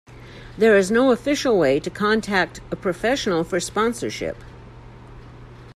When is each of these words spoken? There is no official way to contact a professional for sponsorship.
There 0.57 0.75
is 0.75 0.89
no 0.89 1.11
official 1.11 1.59
way 1.59 1.79
to 1.79 1.91
contact 1.91 2.59
a 2.71 2.75
professional 2.75 3.43
for 3.43 3.59
sponsorship. 3.59 4.35